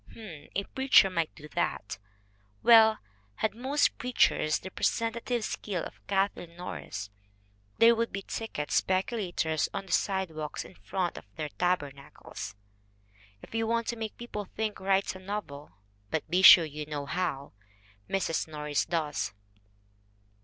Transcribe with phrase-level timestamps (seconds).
[0.09, 1.99] H'm, a preacher might do that.
[2.63, 2.97] Well,
[3.35, 7.11] had most preachers the pre sentative skill of Kathleen Norris
[7.77, 12.55] there would be ticket speculators on the sidewalks in front of their taber nacles!
[13.43, 15.73] If you want to make people think write a novel
[16.09, 17.53] but be sure you know how!
[18.09, 18.47] Mrs.
[18.47, 19.35] Norris does.